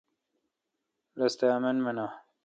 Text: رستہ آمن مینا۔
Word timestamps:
رستہ 1.19 1.45
آمن 1.57 1.77
مینا۔ 1.83 2.05